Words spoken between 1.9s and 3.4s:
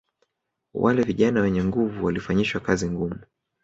walifanyishwa kazi ngumu